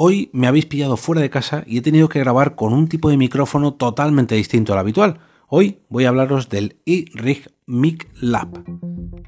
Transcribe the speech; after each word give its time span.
Hoy 0.00 0.30
me 0.32 0.46
habéis 0.46 0.66
pillado 0.66 0.96
fuera 0.96 1.20
de 1.20 1.28
casa 1.28 1.64
y 1.66 1.76
he 1.76 1.82
tenido 1.82 2.08
que 2.08 2.20
grabar 2.20 2.54
con 2.54 2.72
un 2.72 2.86
tipo 2.86 3.10
de 3.10 3.16
micrófono 3.16 3.74
totalmente 3.74 4.36
distinto 4.36 4.72
al 4.72 4.78
habitual. 4.78 5.18
Hoy 5.48 5.80
voy 5.88 6.04
a 6.04 6.10
hablaros 6.10 6.48
del 6.48 6.76
iRig 6.84 7.50
Mic 7.66 8.08
Lab. 8.14 8.62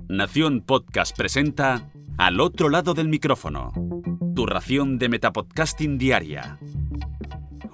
Nación 0.09 0.61
Podcast 0.61 1.17
presenta 1.17 1.91
Al 2.19 2.39
otro 2.39 2.69
lado 2.69 2.95
del 2.95 3.09
micrófono. 3.09 3.73
Tu 4.37 4.47
ración 4.47 5.01
de 5.01 5.09
Metapodcasting 5.09 5.99
Diaria. 5.99 6.61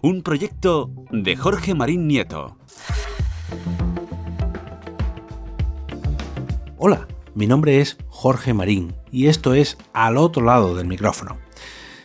Un 0.00 0.22
proyecto 0.22 0.90
de 1.12 1.36
Jorge 1.36 1.74
Marín 1.74 2.08
Nieto. 2.08 2.56
Hola, 6.78 7.06
mi 7.34 7.46
nombre 7.46 7.82
es 7.82 7.98
Jorge 8.08 8.54
Marín 8.54 8.94
y 9.12 9.26
esto 9.26 9.52
es 9.52 9.76
Al 9.92 10.16
otro 10.16 10.42
lado 10.42 10.74
del 10.74 10.86
micrófono. 10.86 11.45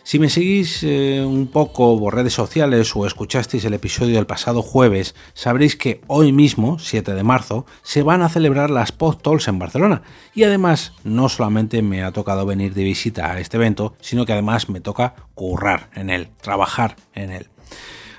Si 0.04 0.18
me 0.18 0.28
seguís 0.28 0.82
eh, 0.82 1.24
un 1.24 1.46
poco 1.46 1.98
por 1.98 2.16
redes 2.16 2.34
sociales 2.34 2.94
o 2.96 3.06
escuchasteis 3.06 3.64
el 3.64 3.74
episodio 3.74 4.16
del 4.16 4.26
pasado 4.26 4.60
jueves, 4.60 5.14
sabréis 5.32 5.76
que 5.76 6.00
hoy 6.08 6.32
mismo, 6.32 6.80
7 6.80 7.14
de 7.14 7.22
marzo, 7.22 7.66
se 7.82 8.02
van 8.02 8.22
a 8.22 8.28
celebrar 8.28 8.68
las 8.68 8.90
PodTalks 8.90 9.46
en 9.46 9.60
Barcelona. 9.60 10.02
Y 10.34 10.42
además, 10.42 10.92
no 11.04 11.28
solamente 11.28 11.82
me 11.82 12.02
ha 12.02 12.10
tocado 12.10 12.44
venir 12.46 12.74
de 12.74 12.82
visita 12.82 13.30
a 13.30 13.38
este 13.38 13.58
evento, 13.58 13.94
sino 14.00 14.26
que 14.26 14.32
además 14.32 14.68
me 14.68 14.80
toca 14.80 15.14
currar 15.34 15.88
en 15.94 16.10
él, 16.10 16.30
trabajar 16.40 16.96
en 17.14 17.30
él. 17.30 17.48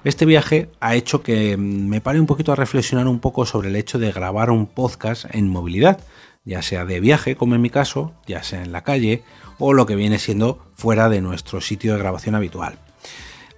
Este 0.05 0.25
viaje 0.25 0.69
ha 0.79 0.95
hecho 0.95 1.21
que 1.21 1.57
me 1.57 1.99
pare 1.99 2.19
un 2.19 2.27
poquito 2.27 2.53
a 2.53 2.55
reflexionar 2.55 3.07
un 3.07 3.19
poco 3.19 3.45
sobre 3.45 3.69
el 3.69 3.75
hecho 3.75 3.99
de 3.99 4.11
grabar 4.11 4.51
un 4.51 4.67
podcast 4.67 5.25
en 5.31 5.49
movilidad, 5.49 5.99
ya 6.45 6.61
sea 6.61 6.85
de 6.85 6.99
viaje, 6.99 7.35
como 7.35 7.55
en 7.55 7.61
mi 7.61 7.69
caso, 7.69 8.13
ya 8.27 8.43
sea 8.43 8.63
en 8.63 8.71
la 8.71 8.83
calle 8.83 9.23
o 9.59 9.73
lo 9.73 9.85
que 9.85 9.95
viene 9.95 10.19
siendo 10.19 10.59
fuera 10.75 11.09
de 11.09 11.21
nuestro 11.21 11.61
sitio 11.61 11.93
de 11.93 11.99
grabación 11.99 12.35
habitual. 12.35 12.77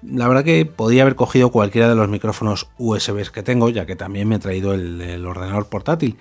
La 0.04 0.28
verdad 0.28 0.44
que 0.44 0.66
podía 0.66 1.02
haber 1.02 1.16
cogido 1.16 1.52
cualquiera 1.52 1.90
de 1.90 1.96
los 1.96 2.10
micrófonos 2.10 2.68
USB 2.78 3.32
que 3.32 3.44
tengo, 3.44 3.70
ya 3.70 3.86
que 3.86 3.96
también 3.96 4.28
me 4.28 4.36
he 4.36 4.40
traído 4.40 4.74
el, 4.74 5.26
ordenador 5.26 5.68
portátil. 5.68 6.18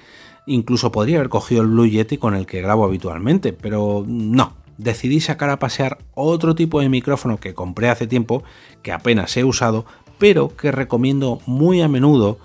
Incluso 0.46 0.90
podría 0.90 1.18
haber 1.18 1.28
cogido 1.28 1.62
el 1.62 1.68
Blue 1.68 1.86
Yeti 1.86 2.16
con 2.16 2.34
el 2.34 2.46
que 2.46 2.62
grabo 2.62 2.84
habitualmente, 2.84 3.52
pero 3.52 4.04
no. 4.06 4.54
Decidí 4.78 5.20
sacar 5.20 5.50
a 5.50 5.58
pasear 5.58 5.98
otro 6.14 6.54
tipo 6.54 6.80
de 6.80 6.88
micrófono 6.88 7.38
que 7.38 7.54
compré 7.54 7.90
hace 7.90 8.06
tiempo, 8.06 8.42
que 8.82 8.92
apenas 8.92 9.36
he 9.36 9.44
usado, 9.44 9.84
pero 10.18 10.56
que 10.56 10.72
recomiendo 10.72 11.40
muy 11.46 11.82
a 11.82 11.88
menudo 11.88 12.38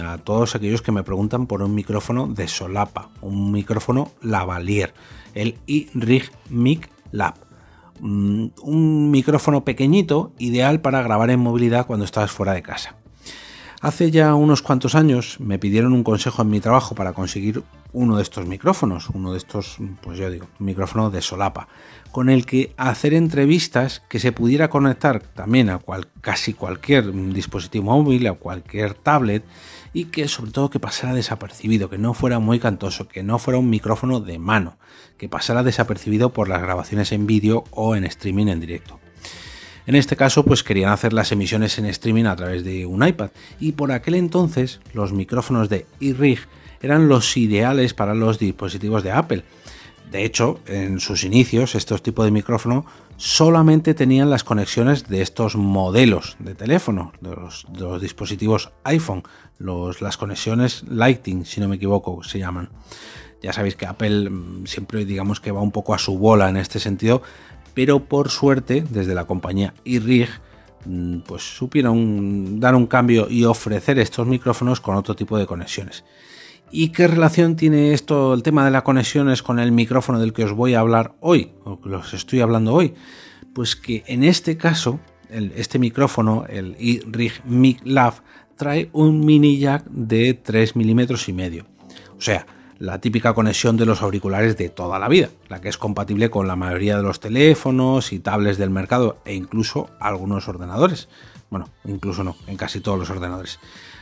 a 0.00 0.18
todos 0.18 0.54
aquellos 0.54 0.82
que 0.82 0.92
me 0.92 1.02
preguntan 1.02 1.46
por 1.46 1.62
un 1.62 1.74
micrófono 1.74 2.26
de 2.26 2.48
solapa, 2.48 3.10
un 3.20 3.52
micrófono 3.52 4.10
lavalier 4.22 4.94
el 5.34 5.58
iRig 5.66 6.30
Mic 6.48 6.90
Lab. 7.12 7.34
Mm, 8.00 8.46
un 8.62 9.10
micrófono 9.10 9.64
pequeñito, 9.64 10.32
ideal 10.38 10.80
para 10.80 11.02
grabar 11.02 11.30
en 11.30 11.40
movilidad 11.40 11.86
cuando 11.86 12.04
estás 12.04 12.30
fuera 12.30 12.52
de 12.52 12.62
casa. 12.62 12.96
Hace 13.82 14.10
ya 14.10 14.34
unos 14.34 14.60
cuantos 14.60 14.94
años 14.94 15.40
me 15.40 15.58
pidieron 15.58 15.94
un 15.94 16.04
consejo 16.04 16.42
en 16.42 16.50
mi 16.50 16.60
trabajo 16.60 16.94
para 16.94 17.14
conseguir 17.14 17.62
uno 17.94 18.18
de 18.18 18.22
estos 18.22 18.46
micrófonos, 18.46 19.08
uno 19.08 19.32
de 19.32 19.38
estos, 19.38 19.78
pues 20.02 20.18
yo 20.18 20.30
digo, 20.30 20.48
un 20.58 20.66
micrófono 20.66 21.10
de 21.10 21.22
solapa, 21.22 21.66
con 22.12 22.28
el 22.28 22.44
que 22.44 22.74
hacer 22.76 23.14
entrevistas 23.14 24.02
que 24.10 24.20
se 24.20 24.32
pudiera 24.32 24.68
conectar 24.68 25.20
también 25.22 25.70
a 25.70 25.80
casi 26.20 26.52
cualquier 26.52 27.10
dispositivo 27.32 27.84
móvil, 27.84 28.26
a 28.26 28.34
cualquier 28.34 28.92
tablet 28.92 29.44
y 29.94 30.04
que 30.06 30.28
sobre 30.28 30.50
todo 30.50 30.68
que 30.68 30.78
pasara 30.78 31.14
desapercibido, 31.14 31.88
que 31.88 31.96
no 31.96 32.12
fuera 32.12 32.38
muy 32.38 32.60
cantoso, 32.60 33.08
que 33.08 33.22
no 33.22 33.38
fuera 33.38 33.58
un 33.58 33.70
micrófono 33.70 34.20
de 34.20 34.38
mano, 34.38 34.76
que 35.16 35.30
pasara 35.30 35.62
desapercibido 35.62 36.34
por 36.34 36.50
las 36.50 36.60
grabaciones 36.60 37.12
en 37.12 37.26
vídeo 37.26 37.64
o 37.70 37.96
en 37.96 38.04
streaming 38.04 38.48
en 38.48 38.60
directo. 38.60 39.00
En 39.86 39.94
este 39.94 40.16
caso, 40.16 40.44
pues 40.44 40.62
querían 40.62 40.92
hacer 40.92 41.12
las 41.12 41.32
emisiones 41.32 41.78
en 41.78 41.86
streaming 41.86 42.24
a 42.24 42.36
través 42.36 42.64
de 42.64 42.86
un 42.86 43.06
iPad 43.06 43.30
y 43.58 43.72
por 43.72 43.92
aquel 43.92 44.14
entonces 44.14 44.80
los 44.92 45.12
micrófonos 45.12 45.68
de 45.68 45.86
iRig 46.00 46.40
eran 46.82 47.08
los 47.08 47.36
ideales 47.36 47.94
para 47.94 48.14
los 48.14 48.38
dispositivos 48.38 49.02
de 49.02 49.12
Apple. 49.12 49.44
De 50.10 50.24
hecho, 50.24 50.58
en 50.66 50.98
sus 50.98 51.22
inicios, 51.22 51.74
estos 51.74 52.02
tipos 52.02 52.24
de 52.24 52.32
micrófono 52.32 52.84
solamente 53.16 53.94
tenían 53.94 54.28
las 54.28 54.42
conexiones 54.42 55.06
de 55.06 55.22
estos 55.22 55.54
modelos 55.54 56.36
de 56.40 56.54
teléfono, 56.54 57.12
de 57.20 57.36
los, 57.36 57.66
dispositivos 58.00 58.72
iPhone, 58.82 59.22
las 59.58 60.16
conexiones 60.16 60.84
Lighting, 60.88 61.44
si 61.44 61.60
no 61.60 61.68
me 61.68 61.76
equivoco, 61.76 62.24
se 62.24 62.38
llaman. 62.38 62.70
Ya 63.42 63.52
sabéis 63.52 63.76
que 63.76 63.86
Apple 63.86 64.30
mm, 64.30 64.66
siempre 64.66 65.04
digamos 65.04 65.40
que 65.40 65.52
va 65.52 65.60
un 65.60 65.70
poco 65.70 65.94
a 65.94 65.98
su 65.98 66.18
bola 66.18 66.48
en 66.48 66.56
este 66.56 66.80
sentido, 66.80 67.22
pero 67.74 68.04
por 68.04 68.30
suerte 68.30 68.84
desde 68.88 69.14
la 69.14 69.26
compañía 69.26 69.74
iRig 69.84 70.28
mm, 70.84 71.20
pues 71.20 71.42
supieron 71.42 72.60
dar 72.60 72.74
un 72.74 72.86
cambio 72.86 73.28
y 73.28 73.44
ofrecer 73.44 73.98
estos 73.98 74.26
micrófonos 74.26 74.80
con 74.80 74.96
otro 74.96 75.14
tipo 75.14 75.38
de 75.38 75.46
conexiones. 75.46 76.04
¿Y 76.72 76.90
qué 76.90 77.08
relación 77.08 77.56
tiene 77.56 77.92
esto, 77.92 78.32
el 78.32 78.42
tema 78.42 78.64
de 78.64 78.70
las 78.70 78.82
conexiones, 78.82 79.42
con 79.42 79.58
el 79.58 79.72
micrófono 79.72 80.20
del 80.20 80.32
que 80.32 80.44
os 80.44 80.52
voy 80.52 80.74
a 80.74 80.80
hablar 80.80 81.14
hoy, 81.20 81.52
o 81.64 81.80
que 81.80 81.88
os 81.88 82.14
estoy 82.14 82.40
hablando 82.40 82.72
hoy? 82.72 82.94
Pues 83.52 83.74
que 83.74 84.04
en 84.06 84.22
este 84.22 84.56
caso, 84.56 85.00
este 85.28 85.80
micrófono, 85.80 86.44
el 86.48 86.76
iRig 86.78 87.42
Mic 87.44 87.80
Lab, 87.84 88.22
trae 88.56 88.88
un 88.92 89.24
mini 89.24 89.58
jack 89.58 89.84
de 89.86 90.34
3 90.34 90.76
milímetros 90.76 91.28
y 91.28 91.32
medio. 91.32 91.66
O 92.16 92.20
sea, 92.20 92.46
la 92.80 92.98
típica 92.98 93.34
conexión 93.34 93.76
de 93.76 93.84
los 93.84 94.00
auriculares 94.00 94.56
de 94.56 94.70
toda 94.70 94.98
la 94.98 95.08
vida, 95.08 95.28
la 95.48 95.60
que 95.60 95.68
es 95.68 95.76
compatible 95.76 96.30
con 96.30 96.48
la 96.48 96.56
mayoría 96.56 96.96
de 96.96 97.02
los 97.02 97.20
teléfonos 97.20 98.10
y 98.12 98.20
tablets 98.20 98.56
del 98.56 98.70
mercado 98.70 99.18
e 99.26 99.34
incluso 99.34 99.90
algunos 100.00 100.48
ordenadores. 100.48 101.08
Bueno, 101.50 101.68
incluso 101.84 102.24
no, 102.24 102.36
en 102.46 102.56
casi 102.56 102.80
todos 102.80 102.98
los 102.98 103.10
ordenadores. 103.10 103.60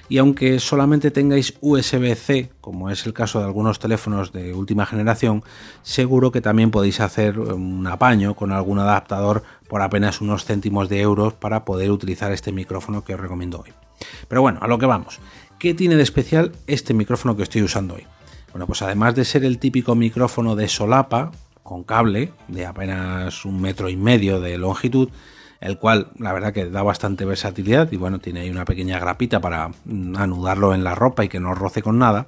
Y 0.09 0.19
aunque 0.19 0.61
solamente 0.61 1.11
tengáis 1.11 1.55
USB-C, 1.61 2.53
como 2.61 2.89
es 2.89 3.05
el 3.05 3.13
caso 3.13 3.41
de 3.41 3.47
algunos 3.47 3.81
teléfonos 3.81 4.33
de 4.33 4.55
última 4.55 4.87
generación, 4.87 5.43
seguro 5.83 6.31
que 6.31 6.41
también 6.41 6.71
podéis 6.71 7.01
hacer 7.01 7.41
un 7.41 7.87
apaño 7.87 8.37
con 8.37 8.53
algún 8.53 8.79
adaptador 8.79 9.43
por 9.69 9.83
apenas 9.83 10.21
unos 10.21 10.45
céntimos 10.45 10.89
de 10.89 11.01
euros 11.01 11.35
para 11.35 11.65
poder 11.65 11.91
utilizar 11.91 12.31
este 12.31 12.53
micrófono 12.53 13.03
que 13.03 13.15
os 13.15 13.21
recomiendo 13.21 13.61
hoy. 13.61 13.73
Pero 14.29 14.41
bueno, 14.41 14.61
a 14.63 14.69
lo 14.69 14.79
que 14.79 14.87
vamos. 14.87 15.19
¿Qué 15.59 15.75
tiene 15.75 15.97
de 15.97 16.05
especial 16.05 16.53
este 16.69 16.95
micrófono 16.95 17.37
que 17.37 17.43
estoy 17.43 17.63
usando 17.63 17.95
hoy? 17.95 18.07
Bueno, 18.53 18.67
pues 18.67 18.83
además 18.83 19.15
de 19.15 19.25
ser 19.25 19.45
el 19.45 19.59
típico 19.59 19.95
micrófono 19.95 20.57
de 20.57 20.69
solapa, 20.69 21.33
con 21.63 21.85
cable, 21.85 22.33
de 22.49 22.67
apenas 22.67 23.45
un 23.45 23.61
metro 23.61 23.89
y 23.89 23.97
medio 23.97 24.41
de 24.41 24.57
longitud, 24.57 25.11
el 25.61 25.79
cual 25.79 26.09
la 26.19 26.33
verdad 26.33 26.53
que 26.53 26.71
da 26.71 26.83
bastante 26.83 27.25
versatilidad 27.25 27.91
y 27.93 27.97
bueno, 27.97 28.21
tiene 28.21 28.41
ahí 28.41 28.51
una 28.51 28.65
pequeña 28.65 28.99
grapita 28.99 29.41
para 29.41 29.69
mm, 29.85 30.17
anudarlo 30.17 30.75
en 30.75 30.85
la 30.85 30.95
ropa 30.95 31.25
y 31.25 31.29
que 31.29 31.41
no 31.41 31.55
roce 31.55 31.83
con 31.83 31.99
nada, 31.99 32.27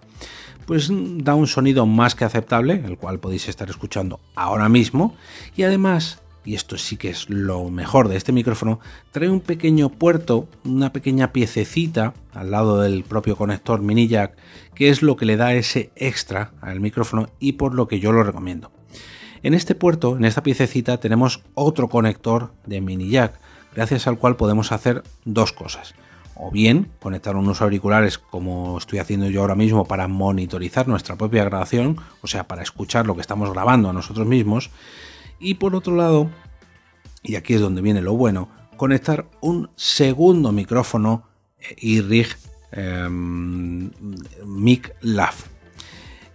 pues 0.67 0.91
da 0.93 1.35
un 1.35 1.47
sonido 1.47 1.87
más 1.87 2.15
que 2.15 2.25
aceptable, 2.25 2.83
el 2.85 2.97
cual 2.97 3.19
podéis 3.19 3.49
estar 3.49 3.71
escuchando 3.71 4.21
ahora 4.35 4.69
mismo. 4.69 5.17
Y 5.57 5.63
además 5.63 6.21
y 6.45 6.55
esto 6.55 6.79
sí 6.79 6.97
que 6.97 7.11
es 7.11 7.29
lo 7.29 7.69
mejor 7.71 8.09
de 8.09 8.17
este 8.17 8.33
micrófono, 8.33 8.81
trae 9.11 9.29
un 9.29 9.41
pequeño 9.41 9.91
puerto, 9.91 10.49
una 10.65 10.93
pequeña 10.93 11.33
piececita 11.33 12.15
al 12.33 12.51
lado 12.51 12.81
del 12.81 13.05
propio 13.05 13.37
conector 13.37 13.83
mini 13.83 14.09
jack, 14.09 14.37
que 14.75 14.89
es 14.89 15.03
lo 15.03 15.17
que 15.17 15.27
le 15.27 15.37
da 15.37 15.55
ese 15.55 15.91
extra 15.97 16.53
al 16.61 16.81
micrófono 16.81 17.29
y 17.39 17.53
por 17.53 17.75
lo 17.75 17.89
que 17.89 18.01
yo 18.01 18.13
lo 18.13 18.23
recomiendo. 18.23 18.71
En 19.43 19.55
este 19.55 19.75
puerto, 19.75 20.17
en 20.17 20.25
esta 20.25 20.43
piececita, 20.43 20.99
tenemos 20.99 21.43
otro 21.55 21.89
conector 21.89 22.53
de 22.67 22.81
mini 22.81 23.09
jack, 23.09 23.39
gracias 23.75 24.07
al 24.07 24.19
cual 24.19 24.37
podemos 24.37 24.73
hacer 24.73 25.03
dos 25.25 25.53
cosas. 25.53 25.95
O 26.35 26.51
bien 26.51 26.91
conectar 27.01 27.37
unos 27.37 27.61
auriculares 27.61 28.19
como 28.19 28.79
estoy 28.79 28.99
haciendo 28.99 29.29
yo 29.29 29.43
ahora 29.43 29.55
mismo 29.55 29.85
para 29.85 30.09
monitorizar 30.09 30.89
nuestra 30.89 31.17
propia 31.17 31.45
grabación, 31.45 31.99
o 32.23 32.27
sea, 32.27 32.49
para 32.49 32.63
escuchar 32.63 33.07
lo 33.07 33.15
que 33.15 33.21
estamos 33.21 33.53
grabando 33.53 33.91
a 33.91 33.93
nosotros 33.93 34.27
mismos, 34.27 34.71
y 35.41 35.55
por 35.55 35.75
otro 35.75 35.97
lado, 35.97 36.31
y 37.23 37.35
aquí 37.35 37.55
es 37.55 37.61
donde 37.61 37.83
viene 37.83 38.03
lo 38.03 38.15
bueno, 38.15 38.49
conectar 38.77 39.27
un 39.41 39.71
segundo 39.75 40.53
micrófono 40.53 41.25
eh, 41.59 42.25
em, 42.73 43.91
Mic 44.47 44.95
Lav. 45.01 45.35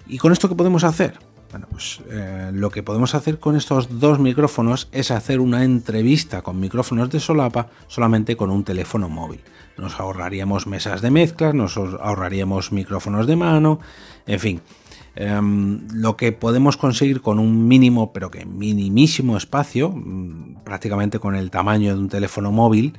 ¿Y 0.08 0.18
con 0.18 0.32
esto 0.34 0.50
qué 0.50 0.56
podemos 0.56 0.84
hacer? 0.84 1.18
Bueno, 1.52 1.68
pues 1.72 2.02
eh, 2.10 2.52
lo 2.54 2.70
que 2.70 2.84
podemos 2.84 3.16
hacer 3.16 3.40
con 3.40 3.56
estos 3.56 4.00
dos 4.00 4.20
micrófonos 4.20 4.90
es 4.92 5.10
hacer 5.10 5.40
una 5.40 5.64
entrevista 5.64 6.42
con 6.42 6.60
micrófonos 6.60 7.10
de 7.10 7.20
solapa 7.20 7.70
solamente 7.88 8.36
con 8.36 8.50
un 8.50 8.64
teléfono 8.64 9.08
móvil. 9.08 9.42
Nos 9.78 10.00
ahorraríamos 10.00 10.68
mesas 10.68 11.02
de 11.02 11.12
mezclas, 11.12 11.54
nos 11.54 11.78
ahorraríamos 11.78 12.72
micrófonos 12.72 13.26
de 13.26 13.38
mano, 13.38 13.80
en 14.28 14.40
fin, 14.40 14.62
Em, 15.16 15.88
lo 15.94 16.18
que 16.18 16.34
podemos 16.34 16.76
conseguir 16.76 17.22
con 17.22 17.40
un 17.40 17.68
mínimo, 17.68 18.12
pero 18.12 18.30
que 18.30 18.46
minimísimo 18.46 19.38
espacio, 19.38 19.92
mm, 19.92 20.64
prácticamente 20.66 21.20
con 21.20 21.36
el 21.36 21.52
tamaño 21.52 21.96
de 21.96 22.00
un 22.02 22.10
teléfono 22.10 22.52
móvil, 22.52 22.98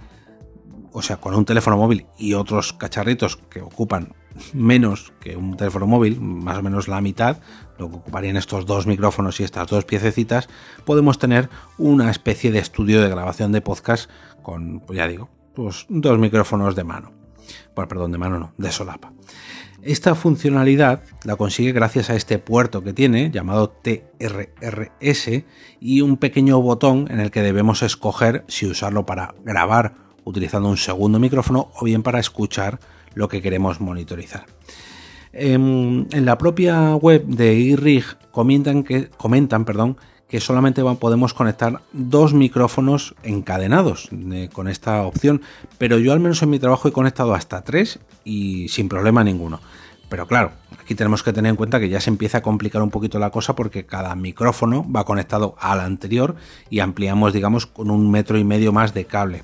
o 0.92 1.02
sea, 1.02 1.18
con 1.18 1.34
un 1.34 1.44
teléfono 1.44 1.76
móvil 1.76 2.06
y 2.16 2.32
otros 2.32 2.72
cacharritos 2.72 3.36
que 3.36 3.60
ocupan 3.60 4.14
menos 4.54 5.12
que 5.20 5.36
un 5.36 5.56
teléfono 5.56 5.86
móvil, 5.86 6.20
más 6.20 6.58
o 6.58 6.62
menos 6.62 6.88
la 6.88 7.02
mitad, 7.02 7.38
lo 7.78 7.90
que 7.90 7.96
ocuparían 7.96 8.36
estos 8.36 8.64
dos 8.64 8.86
micrófonos 8.86 9.40
y 9.40 9.44
estas 9.44 9.68
dos 9.68 9.84
piececitas, 9.84 10.48
podemos 10.84 11.18
tener 11.18 11.50
una 11.76 12.10
especie 12.10 12.50
de 12.50 12.60
estudio 12.60 13.02
de 13.02 13.10
grabación 13.10 13.52
de 13.52 13.60
podcast 13.60 14.10
con, 14.42 14.80
pues 14.80 14.96
ya 14.96 15.06
digo, 15.06 15.28
pues 15.54 15.86
dos 15.88 16.18
micrófonos 16.18 16.74
de 16.76 16.84
mano. 16.84 17.25
Perdón, 17.74 18.12
de 18.12 18.18
mano 18.18 18.38
no, 18.38 18.52
de 18.56 18.72
solapa. 18.72 19.12
Esta 19.82 20.14
funcionalidad 20.14 21.02
la 21.24 21.36
consigue 21.36 21.72
gracias 21.72 22.10
a 22.10 22.16
este 22.16 22.38
puerto 22.38 22.82
que 22.82 22.92
tiene 22.92 23.30
llamado 23.30 23.70
TRRS 23.70 25.44
y 25.80 26.00
un 26.00 26.16
pequeño 26.16 26.60
botón 26.60 27.06
en 27.10 27.20
el 27.20 27.30
que 27.30 27.42
debemos 27.42 27.82
escoger 27.82 28.44
si 28.48 28.66
usarlo 28.66 29.06
para 29.06 29.34
grabar 29.44 29.94
utilizando 30.24 30.68
un 30.68 30.76
segundo 30.76 31.20
micrófono 31.20 31.70
o 31.78 31.84
bien 31.84 32.02
para 32.02 32.18
escuchar 32.18 32.80
lo 33.14 33.28
que 33.28 33.40
queremos 33.40 33.80
monitorizar. 33.80 34.46
Em, 35.32 36.06
en, 36.10 36.24
la 36.24 36.36
propia 36.38 36.96
web 36.96 37.24
de 37.26 37.54
iRig 37.54 38.04
comentan 38.30 38.82
que, 38.82 39.08
comentan, 39.08 39.64
perdón, 39.64 39.98
que 40.28 40.40
solamente 40.40 40.82
podemos 40.98 41.34
conectar 41.34 41.82
dos 41.92 42.34
micrófonos 42.34 43.14
encadenados 43.22 44.08
eh, 44.12 44.48
con 44.52 44.68
esta 44.68 45.02
opción, 45.02 45.42
pero 45.78 45.98
yo 45.98 46.12
al 46.12 46.20
menos 46.20 46.42
en 46.42 46.50
mi 46.50 46.58
trabajo 46.58 46.88
he 46.88 46.92
conectado 46.92 47.34
hasta 47.34 47.62
tres 47.62 48.00
y 48.24 48.68
sin 48.68 48.88
problema 48.88 49.22
ninguno. 49.22 49.60
Pero 50.08 50.26
claro, 50.26 50.52
aquí 50.80 50.94
tenemos 50.94 51.22
que 51.22 51.32
tener 51.32 51.50
en 51.50 51.56
cuenta 51.56 51.80
que 51.80 51.88
ya 51.88 52.00
se 52.00 52.10
empieza 52.10 52.38
a 52.38 52.42
complicar 52.42 52.82
un 52.82 52.90
poquito 52.90 53.18
la 53.18 53.30
cosa 53.30 53.56
porque 53.56 53.86
cada 53.86 54.14
micrófono 54.14 54.86
va 54.90 55.04
conectado 55.04 55.56
al 55.58 55.80
anterior 55.80 56.36
y 56.70 56.78
ampliamos, 56.80 57.32
digamos, 57.32 57.66
con 57.66 57.90
un 57.90 58.10
metro 58.10 58.38
y 58.38 58.44
medio 58.44 58.72
más 58.72 58.94
de 58.94 59.04
cable. 59.04 59.42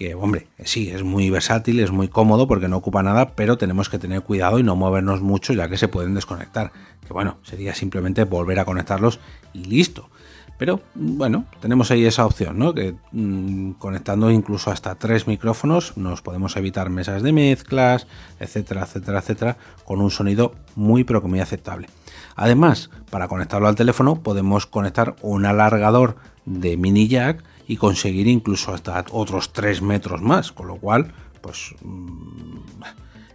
Que, 0.00 0.14
hombre, 0.14 0.46
sí, 0.64 0.88
es 0.88 1.02
muy 1.02 1.28
versátil, 1.28 1.78
es 1.78 1.90
muy 1.90 2.08
cómodo 2.08 2.48
porque 2.48 2.68
no 2.68 2.78
ocupa 2.78 3.02
nada, 3.02 3.34
pero 3.34 3.58
tenemos 3.58 3.90
que 3.90 3.98
tener 3.98 4.22
cuidado 4.22 4.58
y 4.58 4.62
no 4.62 4.74
movernos 4.74 5.20
mucho 5.20 5.52
ya 5.52 5.68
que 5.68 5.76
se 5.76 5.88
pueden 5.88 6.14
desconectar. 6.14 6.72
Que 7.06 7.12
bueno, 7.12 7.36
sería 7.42 7.74
simplemente 7.74 8.24
volver 8.24 8.60
a 8.60 8.64
conectarlos 8.64 9.20
y 9.52 9.64
listo. 9.64 10.08
Pero 10.56 10.80
bueno, 10.94 11.44
tenemos 11.60 11.90
ahí 11.90 12.06
esa 12.06 12.24
opción, 12.24 12.58
¿no? 12.58 12.72
Que 12.72 12.94
mm, 13.12 13.72
conectando 13.72 14.30
incluso 14.30 14.70
hasta 14.70 14.94
tres 14.94 15.26
micrófonos 15.26 15.94
nos 15.98 16.22
podemos 16.22 16.56
evitar 16.56 16.88
mesas 16.88 17.22
de 17.22 17.32
mezclas, 17.32 18.06
etcétera, 18.38 18.84
etcétera, 18.84 19.18
etcétera, 19.18 19.56
con 19.84 20.00
un 20.00 20.10
sonido 20.10 20.54
muy 20.76 21.04
pero 21.04 21.20
que 21.20 21.28
muy 21.28 21.40
aceptable. 21.40 21.88
Además, 22.36 22.88
para 23.10 23.28
conectarlo 23.28 23.68
al 23.68 23.74
teléfono 23.74 24.22
podemos 24.22 24.64
conectar 24.64 25.14
un 25.20 25.44
alargador 25.44 26.16
de 26.46 26.78
mini 26.78 27.06
jack 27.06 27.44
y 27.70 27.76
conseguir 27.76 28.26
incluso 28.26 28.74
hasta 28.74 29.04
otros 29.12 29.52
3 29.52 29.80
metros 29.80 30.20
más, 30.20 30.50
con 30.50 30.66
lo 30.66 30.78
cual, 30.78 31.14
pues 31.40 31.72
mm, 31.82 32.56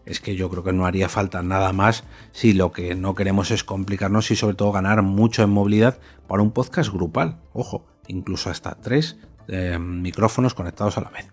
es 0.05 0.19
que 0.19 0.35
yo 0.35 0.49
creo 0.49 0.61
que 0.61 0.73
no 0.73 0.85
haría 0.85 1.07
falta 1.07 1.41
nada 1.41 1.71
más 1.71 2.03
si 2.33 2.51
lo 2.51 2.73
que 2.73 2.95
no 2.95 3.15
queremos 3.15 3.49
es 3.51 3.63
complicarnos 3.63 4.31
y 4.31 4.35
sobre 4.35 4.57
todo 4.57 4.73
ganar 4.73 5.01
mucho 5.03 5.41
en 5.41 5.51
movilidad 5.51 5.99
para 6.27 6.43
un 6.43 6.51
podcast 6.51 6.91
grupal. 6.91 7.37
Ojo, 7.53 7.85
incluso 8.07 8.49
hasta 8.49 8.75
tres 8.75 9.15
eh, 9.47 9.79
micrófonos 9.79 10.53
conectados 10.53 10.97
a 10.97 11.01
la 11.01 11.11
vez. 11.11 11.29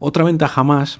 Otra 0.00 0.24
ventaja 0.24 0.64
más 0.64 0.98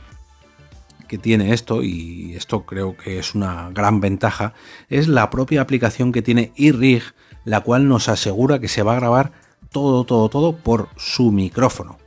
que 1.08 1.18
tiene 1.18 1.52
esto, 1.52 1.82
y 1.82 2.36
esto 2.36 2.64
creo 2.64 2.96
que 2.96 3.18
es 3.18 3.34
una 3.34 3.70
gran 3.70 4.00
ventaja, 4.00 4.54
es 4.88 5.08
la 5.08 5.30
propia 5.30 5.62
aplicación 5.62 6.12
que 6.12 6.22
tiene 6.22 6.52
iRig, 6.54 7.02
la 7.44 7.62
cual 7.62 7.88
nos 7.88 8.08
asegura 8.08 8.60
que 8.60 8.68
se 8.68 8.84
va 8.84 8.92
a 8.92 9.00
grabar 9.00 9.43
todo, 9.74 10.04
todo, 10.04 10.30
todo 10.30 10.56
por 10.56 10.88
su 10.96 11.30
micrófono 11.30 11.98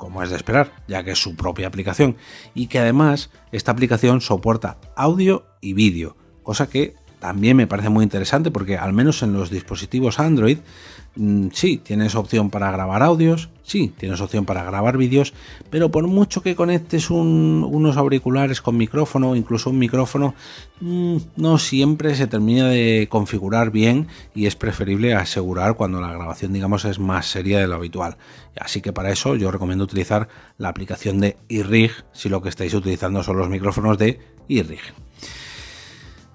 como 0.00 0.22
es 0.22 0.30
de 0.30 0.36
esperar, 0.36 0.72
ya 0.88 1.04
que 1.04 1.10
es 1.10 1.18
su 1.18 1.36
propia 1.36 1.66
aplicación, 1.68 2.16
y 2.54 2.68
que 2.68 2.78
además 2.78 3.28
esta 3.52 3.70
aplicación 3.70 4.22
soporta 4.22 4.78
audio 4.96 5.44
y 5.60 5.74
vídeo, 5.74 6.16
cosa 6.42 6.70
que 6.70 6.94
también 7.20 7.56
me 7.56 7.66
parece 7.66 7.88
muy 7.88 8.02
interesante 8.02 8.50
porque 8.50 8.76
al 8.76 8.92
menos 8.92 9.22
en 9.22 9.32
los 9.32 9.50
dispositivos 9.50 10.18
Android 10.18 10.58
Mm, 11.16 11.48
sí, 11.52 11.78
tienes 11.78 12.14
opción 12.14 12.50
para 12.50 12.70
grabar 12.70 13.02
audios, 13.02 13.50
sí, 13.64 13.92
tienes 13.98 14.20
opción 14.20 14.44
para 14.44 14.62
grabar 14.62 14.96
vídeos, 14.96 15.34
pero 15.68 15.90
por 15.90 16.06
mucho 16.06 16.40
que 16.40 16.54
conectes 16.54 17.10
unos 17.10 17.96
auriculares 17.96 18.60
con 18.60 18.76
micrófono, 18.76 19.34
incluso 19.34 19.70
un 19.70 19.78
micrófono, 19.80 20.34
mm, 20.80 21.16
no 21.36 21.58
siempre 21.58 22.14
se 22.14 22.28
termina 22.28 22.68
de 22.68 23.08
configurar 23.10 23.72
bien 23.72 24.06
y 24.36 24.46
es 24.46 24.54
preferible 24.54 25.14
asegurar 25.14 25.74
cuando 25.74 26.00
la 26.00 26.12
grabación, 26.12 26.52
digamos, 26.52 26.84
es 26.84 27.00
más 27.00 27.26
seria 27.26 27.58
de 27.58 27.66
lo 27.66 27.74
habitual. 27.74 28.16
Así 28.60 28.80
que 28.80 28.92
para 28.92 29.10
eso 29.10 29.34
yo 29.34 29.50
recomiendo 29.50 29.84
utilizar 29.84 30.28
la 30.58 30.68
aplicación 30.68 31.20
de 31.20 31.36
iRig 31.48 31.90
si 32.12 32.28
lo 32.28 32.40
que 32.40 32.50
estáis 32.50 32.72
utilizando 32.74 33.22
son 33.24 33.36
los 33.36 33.48
micrófonos 33.48 33.98
de 33.98 34.20
iRig. 34.46 34.80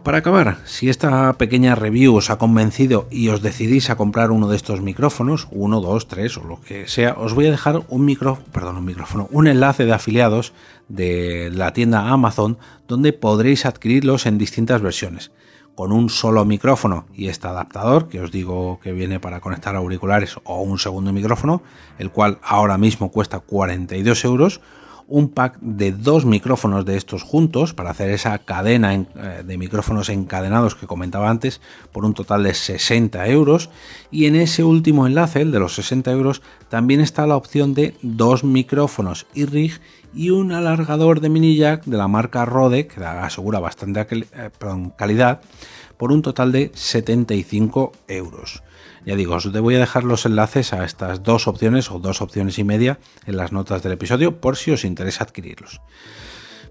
Para 0.06 0.20
acabar, 0.20 0.60
si 0.66 0.88
esta 0.88 1.34
pequeña 1.34 1.74
review 1.74 2.14
os 2.14 2.30
ha 2.30 2.38
convencido 2.38 3.08
y 3.10 3.30
os 3.30 3.42
decidís 3.42 3.90
a 3.90 3.98
comprar 3.98 4.30
uno 4.30 4.48
de 4.48 4.56
estos 4.56 4.80
micrófonos, 4.82 5.48
uno, 5.50 5.82
dos, 5.82 6.08
tres 6.08 6.38
o 6.38 6.44
lo 6.44 6.62
que 6.62 6.88
sea, 6.88 7.16
os 7.18 7.34
voy 7.34 7.48
a 7.48 7.52
dejar 7.52 7.82
un 7.90 8.06
perdón, 8.54 8.78
un 8.78 8.86
micrófono, 8.86 9.28
un 9.32 9.48
enlace 9.48 9.84
de 9.84 9.94
afiliados 9.94 10.54
de 10.90 11.50
la 11.52 11.74
tienda 11.74 12.10
Amazon 12.10 12.60
donde 12.88 13.14
podréis 13.14 13.66
adquirirlos 13.66 14.28
en 14.28 14.38
distintas 14.38 14.80
versiones. 14.80 15.32
Con 15.74 15.92
un 15.92 16.12
solo 16.12 16.46
micrófono 16.46 17.08
y 17.16 17.30
este 17.30 17.48
adaptador 17.48 18.08
que 18.08 18.22
os 18.22 18.32
digo 18.32 18.80
que 18.84 18.94
viene 18.94 19.20
para 19.20 19.40
conectar 19.40 19.76
auriculares 19.76 20.36
o 20.44 20.62
un 20.62 20.78
segundo 20.78 21.14
micrófono, 21.14 21.64
el 21.98 22.12
cual 22.12 22.38
ahora 22.44 22.78
mismo 22.78 23.10
cuesta 23.10 23.40
42 23.40 24.24
euros 24.24 24.62
un 25.08 25.30
pack 25.30 25.60
de 25.62 25.92
dos 25.92 26.26
micrófonos 26.26 26.86
de 26.86 26.98
estos 26.98 27.24
juntos 27.24 27.74
para 27.74 27.92
hacer 27.92 28.10
esa 28.10 28.38
cadena 28.40 28.94
eh, 28.94 29.44
de 29.46 29.58
micrófonos 29.58 30.10
encadenados 30.10 30.76
que 30.76 30.88
comentaba 30.88 31.30
antes 31.30 31.62
por 31.92 32.06
un 32.06 32.14
total 32.14 32.44
de 32.44 32.54
60 32.54 33.28
euros 33.28 33.70
y 34.12 34.26
en 34.26 34.36
ese 34.36 34.64
último 34.64 35.06
enlace, 35.06 35.42
el 35.42 35.52
de 35.52 35.60
los 35.60 35.76
60 35.76 36.12
euros, 36.12 36.42
también 36.70 37.02
está 37.02 37.28
la 37.28 37.36
opción 37.36 37.74
de 37.74 37.96
dos 38.02 38.44
micrófonos 38.44 39.28
rig 39.36 39.80
y 40.14 40.30
un 40.30 40.52
alargador 40.52 41.20
de 41.20 41.30
mini 41.30 41.56
jack 41.56 41.86
de 41.86 41.98
la 41.98 42.08
marca 42.08 42.46
Rode 42.46 42.88
que 42.88 43.04
asegura 43.04 43.60
bastante 43.60 44.08
eh, 44.12 44.50
calidad 44.98 45.42
por 45.98 46.12
un 46.12 46.22
total 46.22 46.52
de 46.52 46.72
75 46.74 47.92
euros. 48.08 48.64
Ya 49.06 49.16
digo, 49.16 49.36
os 49.36 49.52
voy 49.52 49.76
a 49.76 49.80
dejar 49.80 50.04
los 50.04 50.26
enlaces 50.26 50.74
a 50.74 50.84
estas 50.84 51.22
dos 51.22 51.48
opciones 51.48 51.92
o 51.92 52.00
dos 52.00 52.22
opciones 52.22 52.58
y 52.58 52.64
media 52.64 53.00
en 53.28 53.38
las 53.38 53.52
notas 53.52 53.84
del 53.84 53.94
episodio 53.94 54.42
por 54.42 54.58
si 54.58 54.72
os 54.72 54.84
interesa 54.84 55.24
adquirirlos. 55.24 55.82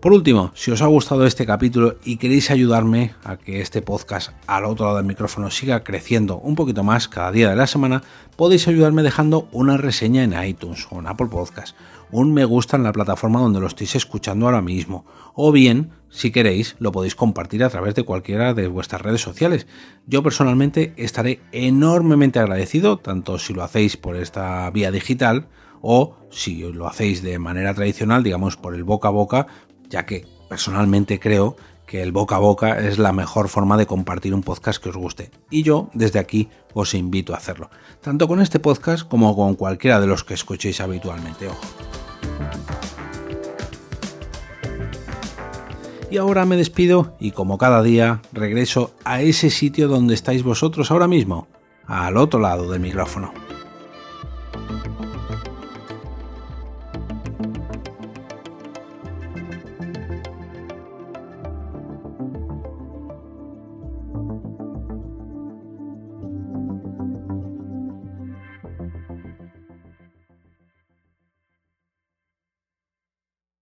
Por 0.05 0.13
último, 0.13 0.51
si 0.55 0.71
os 0.71 0.83
ha 0.83 0.87
gustado 0.87 1.25
este 1.25 1.47
capítulo 1.47 1.97
y 2.05 2.19
queréis 2.19 2.51
ayudarme 2.51 3.15
a 3.25 3.39
que 3.39 3.63
este 3.63 3.81
podcast 3.81 4.33
al 4.47 4.67
otro 4.67 4.85
lado 4.85 4.99
del 4.99 5.07
micrófono 5.07 5.51
siga 5.51 5.83
creciendo 5.83 6.37
un 6.37 6.57
poquito 6.57 6.85
más 6.85 7.09
cada 7.09 7.33
día 7.33 7.49
de 7.49 7.57
la 7.57 7.67
semana, 7.67 8.03
podéis 8.37 8.69
ayudarme 8.69 9.03
dejando 9.03 9.49
una 9.51 9.79
reseña 9.79 10.23
en 10.23 10.35
iTunes 10.45 10.87
o 10.91 10.99
en 11.01 11.07
Apple 11.07 11.29
Podcast 11.29 11.75
un 12.11 12.35
me 12.35 12.45
gusta 12.45 12.77
en 12.77 12.83
la 12.83 12.93
plataforma 12.93 13.41
donde 13.41 13.61
lo 13.61 13.67
estéis 13.67 13.97
escuchando 13.97 14.45
ahora 14.45 14.61
mismo. 14.61 15.07
O 15.35 15.53
bien, 15.53 15.93
si 16.11 16.31
queréis, 16.31 16.77
lo 16.79 16.93
podéis 16.93 17.15
compartir 17.15 17.65
a 17.65 17.71
través 17.71 17.95
de 17.95 18.05
cualquiera 18.05 18.53
de 18.53 18.69
vuestras 18.69 19.01
redes 19.01 19.23
sociales. 19.23 19.67
Yo 20.07 20.23
personalmente 20.23 20.93
estaré 20.97 21.41
enormemente 21.51 22.41
agradecido, 22.41 22.99
tanto 22.99 23.39
si 23.39 23.55
lo 23.55 23.65
hacéis 23.65 23.97
por 23.97 24.17
esta 24.17 24.71
vía 24.71 24.93
digital 24.93 25.49
o 25.81 26.17
si 26.31 26.63
lo 26.73 26.87
hacéis 26.87 27.23
de 27.23 27.39
manera 27.39 27.75
tradicional, 27.75 28.23
digamos 28.23 28.57
por 28.57 28.75
el 28.75 28.85
boca 28.85 29.09
a 29.09 29.11
boca, 29.11 29.47
ya 29.95 30.07
que 30.07 30.27
personalmente 30.49 31.21
creo 31.21 31.55
que 31.87 32.03
el 32.03 32.11
boca 32.11 32.35
a 32.35 32.41
boca 32.41 32.81
es 32.81 32.99
la 32.99 33.13
mejor 33.13 33.49
forma 33.49 33.77
de 33.77 33.87
compartir 33.87 34.35
un 34.35 34.43
podcast 34.43 34.83
que 34.83 34.89
os 34.89 34.97
guste. 34.97 35.31
Y 35.51 35.63
yo 35.63 35.89
desde 35.95 36.19
aquí 36.19 36.49
os 36.73 36.95
invito 36.95 37.33
a 37.33 37.37
hacerlo, 37.37 37.71
tanto 38.01 38.27
con 38.27 38.41
este 38.41 38.59
podcast 38.59 39.07
como 39.07 39.37
con 39.37 39.55
cualquiera 39.55 40.01
de 40.01 40.09
los 40.09 40.25
que 40.25 40.35
escuchéis 40.35 40.81
habitualmente. 40.81 41.47
Ojo. 41.47 41.63
Y 46.11 46.17
ahora 46.17 46.45
me 46.45 46.57
despido 46.57 47.15
y 47.21 47.31
como 47.31 47.57
cada 47.57 47.81
día 47.81 48.21
regreso 48.33 48.97
a 49.05 49.23
ese 49.23 49.49
sitio 49.49 49.87
donde 49.87 50.15
estáis 50.15 50.43
vosotros 50.43 50.91
ahora 50.91 51.07
mismo, 51.07 51.47
al 51.87 52.17
otro 52.17 52.41
lado 52.41 52.69
del 52.69 52.81
micrófono. 52.81 53.44